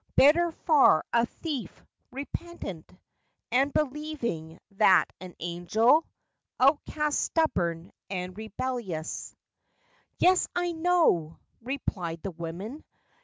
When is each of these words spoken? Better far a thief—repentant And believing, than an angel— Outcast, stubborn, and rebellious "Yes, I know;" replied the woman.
Better 0.15 0.49
far 0.51 1.05
a 1.13 1.27
thief—repentant 1.27 2.91
And 3.51 3.71
believing, 3.71 4.57
than 4.71 5.05
an 5.19 5.35
angel— 5.39 6.07
Outcast, 6.59 7.19
stubborn, 7.19 7.91
and 8.09 8.35
rebellious 8.35 9.35
"Yes, 10.17 10.47
I 10.55 10.71
know;" 10.71 11.37
replied 11.61 12.23
the 12.23 12.31
woman. 12.31 12.83